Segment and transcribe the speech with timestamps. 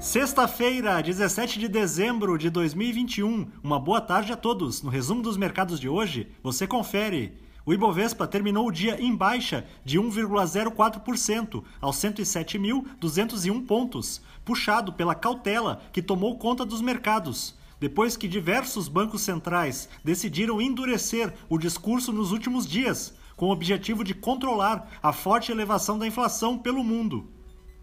[0.00, 3.46] Sexta-feira, 17 de dezembro de 2021.
[3.62, 4.80] Uma boa tarde a todos.
[4.80, 7.34] No resumo dos mercados de hoje, você confere.
[7.66, 15.82] O Ibovespa terminou o dia em baixa de 1,04% aos 107.201 pontos, puxado pela cautela
[15.92, 22.32] que tomou conta dos mercados, depois que diversos bancos centrais decidiram endurecer o discurso nos
[22.32, 27.28] últimos dias, com o objetivo de controlar a forte elevação da inflação pelo mundo.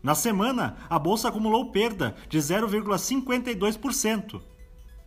[0.08, 4.40] Na semana, a bolsa acumulou perda de 0,52%.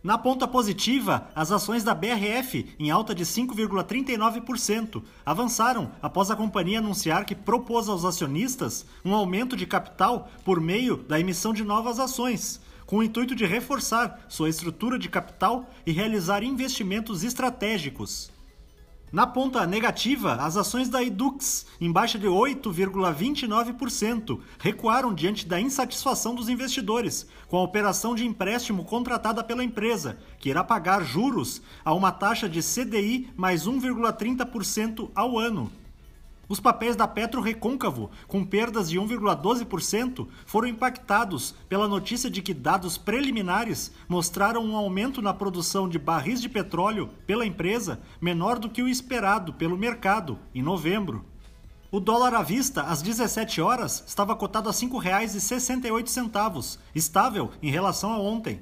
[0.03, 6.77] Na ponta positiva, as ações da BRF, em alta de 5,39%, avançaram após a companhia
[6.77, 11.99] anunciar que propôs aos acionistas um aumento de capital por meio da emissão de novas
[11.99, 18.31] ações, com o intuito de reforçar sua estrutura de capital e realizar investimentos estratégicos.
[19.11, 26.33] Na ponta negativa, as ações da Edux, em baixa de 8,29%, recuaram diante da insatisfação
[26.33, 31.93] dos investidores com a operação de empréstimo contratada pela empresa, que irá pagar juros a
[31.93, 35.69] uma taxa de CDI mais 1,30% ao ano.
[36.51, 42.53] Os papéis da Petro Recôncavo, com perdas de 1,12%, foram impactados pela notícia de que
[42.53, 48.69] dados preliminares mostraram um aumento na produção de barris de petróleo pela empresa menor do
[48.69, 51.23] que o esperado pelo mercado em novembro.
[51.89, 58.11] O dólar à vista, às 17 horas, estava cotado a R$ 5,68, estável em relação
[58.11, 58.61] a ontem.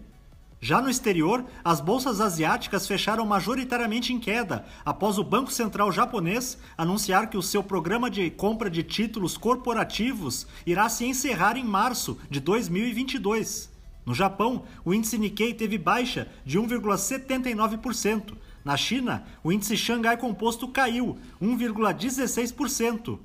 [0.62, 6.58] Já no exterior, as bolsas asiáticas fecharam majoritariamente em queda após o Banco Central japonês
[6.78, 12.18] anunciar que o seu programa de compra de títulos corporativos irá se encerrar em março
[12.30, 13.70] de 2022.
[14.06, 18.36] No Japão, o índice Nikkei teve baixa de 1,79%.
[18.66, 23.20] Na China, o índice Xangai Composto caiu 1,16%.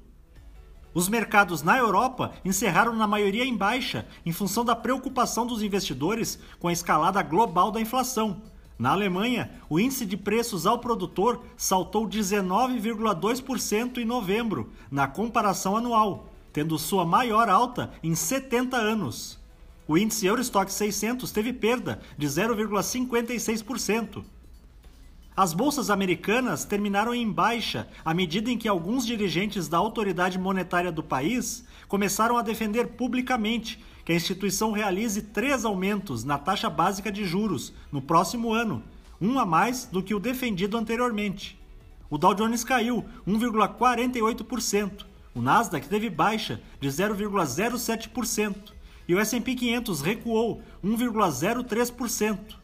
[0.95, 6.39] Os mercados na Europa encerraram na maioria em baixa, em função da preocupação dos investidores
[6.61, 8.41] com a escalada global da inflação.
[8.79, 16.29] Na Alemanha, o índice de preços ao produtor saltou 19,2% em novembro, na comparação anual,
[16.53, 19.37] tendo sua maior alta em 70 anos.
[19.89, 24.25] O índice Eurostock 600 teve perda de 0,56%.
[25.37, 30.93] As bolsas americanas terminaram em baixa à medida em que alguns dirigentes da autoridade monetária
[30.93, 37.11] do país começaram a defender publicamente que a instituição realize três aumentos na taxa básica
[37.11, 38.81] de juros no próximo ano,
[39.21, 41.61] um a mais do que o defendido anteriormente.
[42.09, 48.55] O Dow Jones caiu 1,48%, o Nasdaq teve baixa de 0,07%
[49.09, 52.64] e o S&P 500 recuou 1,03%.